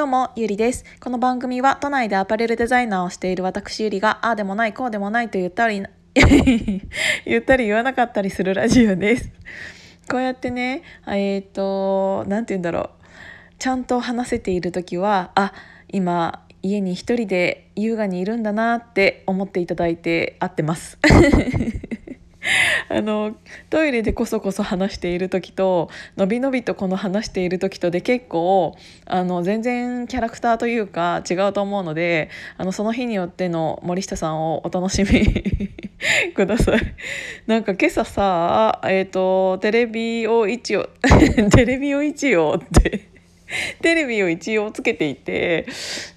[0.00, 0.86] どうも、ゆりです。
[0.98, 5.82] この番組は都内でアパレルデザイナーをしている私ゆりが、ああでもない、こうでもないと言ったり、
[7.26, 9.30] 言ったり言わなかったりするラジオです。
[10.10, 12.88] こうやってね、えっ、ー、と、なんて言うんだろう。
[13.58, 15.52] ちゃんと話せている時は、あ、
[15.88, 20.98] 今、家に一人で優雅にいるんだなって思っていただいて合ってます。
[22.88, 23.34] あの
[23.68, 28.76] トイレでこそこそ話している時とのびのびとこの話している時とで結構
[29.06, 35.26] あの全然キャラクターというか違うと思うのであのその日によっての森下さんをお楽しみ
[36.34, 36.80] ください。
[37.46, 40.88] なんか今朝さえっ、ー、とテレビを一応
[41.54, 43.10] テレビを一応って
[43.82, 45.66] テレビを一応つけていて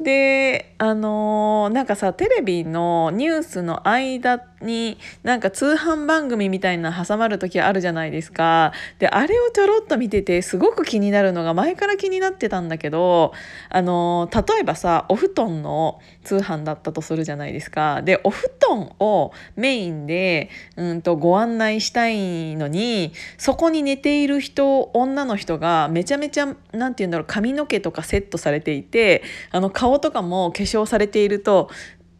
[0.00, 8.72] であのー、なんかさテレビのニュースの間になんか通販番組みたいな挟まる時あるじゃないですか。
[8.98, 13.32] であれをちょろっと見ててすごく気になるのが前から気になってたんだけど
[13.68, 18.02] あのー、例えばさお布団の通販だったとするじゃないですか。
[18.02, 31.70] でお布団をメインでうんとご案内したいのにそこに寝ている人女の人がめちゃめちゃ何て言うんだろう髪髪の毛とかセットされていてあの顔とかも化粧されていると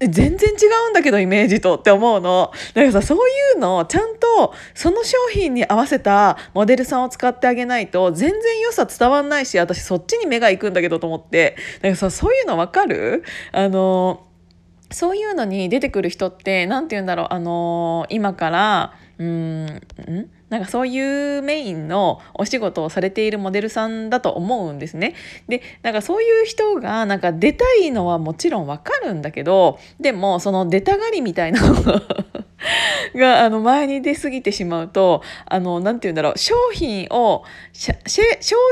[0.00, 2.50] 全然違うんだけどイメージとって思うの。
[2.74, 11.56] だからさそういうのをちゃんとその商品に合わせたモデルさんを使ってあげないと全然良さ伝わんないし私そっちに目が行くんだけどと思って。
[11.76, 13.22] だからさそういうの分かる？
[13.52, 14.26] あの
[14.90, 19.80] そういうのに出てくる人って何て言うんだろうあの今からうんん？
[20.54, 25.16] なんかそういうメインのお仕事をされているモデルさんだと思うんですね。
[25.48, 31.60] でなんかそういう人がなんか出たいのはもちろんわかるんだけどでもその出たがりみたいな
[33.16, 37.92] があの前に出過ぎてしまうとあのなて言うんだろう商品を商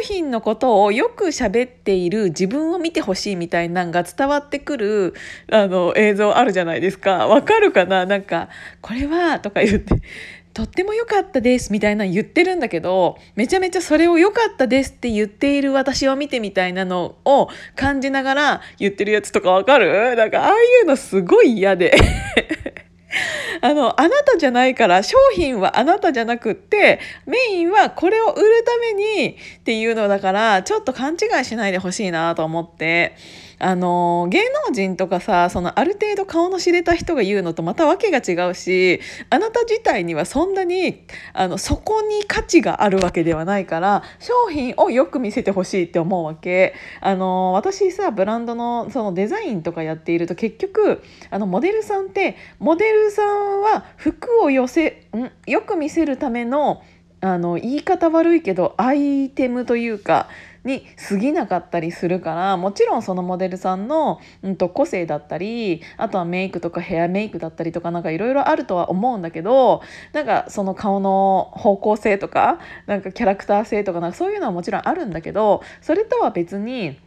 [0.03, 5.15] 品のことをよく喋っている自分を見てほしいみたいなんが伝わってくる
[5.51, 7.27] あの映像あるじゃないですか。
[7.27, 8.07] わかるかな？
[8.07, 8.49] なんか
[8.81, 10.03] これはとか言って
[10.55, 20.15] とっても良かったですみたいな言ってるんだけどめちゃめちゃそれを良かったですって言っている私を見てみたいなのを感じながら言ってるやつとかわかる？
[20.15, 21.97] なんかああいうのすごい嫌で。
[23.65, 33.15] あのあなたじゃないから商品はあなたじゃなくってメインはこれを売るためにっていうのだからちょっと勘違いしないでほしいなと思って。
[33.65, 39.01] あの芸能人とかさそのある程度顔の知れた人が言うのとまた訳が違うし
[39.31, 46.75] あなた自体にはそんなにあのそこに価値があるわけではないから商品をよく見せてほしいって思うわけ。
[47.01, 55.31] あの私さブランドのそのデザインとかやっていると結局あのモデルさんってモデルさんは服を寄せん？
[55.47, 56.83] よく見せるための
[57.21, 60.29] あの言い方悪いけどアイテムというか
[60.65, 76.99] に過ぎなかったりするからもちろんそのモデルさんの、うんと、個性だったりあとはメイクとかヘアメイクだったりとかなんかいろいろあるとは思うんだけどなんかその顔の方向性とかなんかキャラクター性とかなんかそういうのはもちろんあるんだけどそれとは別に。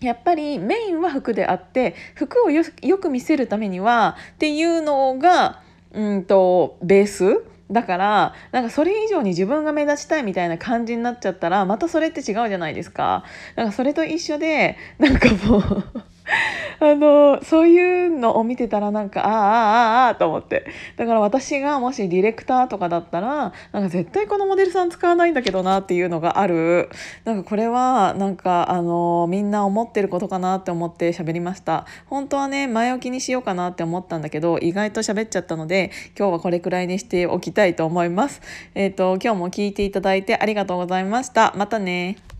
[0.00, 2.64] やっぱりメインは服であって服をよ
[2.98, 5.62] く見せるためにはっていうのが
[5.92, 13.24] うんとベースだからなんかそれ以上に自分が目立ちたいみたいな感じになっちゃったらまたそれって違うじゃないですか。
[13.56, 15.84] なんかそれと一緒でなんかもう
[16.80, 20.66] あのそういうのを見てたらなんかああああああと思って。
[20.96, 26.90] だから私がもしディレクターとかだったらなんか絶対このモデルさん使わないんだけどなっていうのがある。
[27.24, 31.86] なんかこれはなんかあのみんな思ってることかなって思って喋りました。
[32.06, 38.40] 本当はね前置きにしようかなって思ったんだけど意外と喋っちゃったので今日はこれくらいにしておきたいと思います。
[38.74, 41.52] えっ、ー、と今日も聞いていただいてありがとうございました。
[41.56, 42.33] またね。